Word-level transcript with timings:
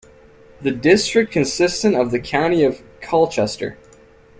The 0.61 0.71
district 0.71 1.31
consisted 1.31 1.93
of 1.93 2.09
the 2.09 2.17
County 2.19 2.63
of 2.63 2.81
Colchester. 3.01 3.77